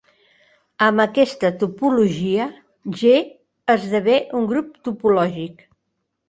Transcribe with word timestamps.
Amb 0.85 1.01
aquesta 1.03 1.51
topologia, 1.63 2.47
"G" 3.03 3.13
esdevé 3.75 4.17
un 4.41 4.49
grup 4.55 4.73
topològic. 4.89 5.63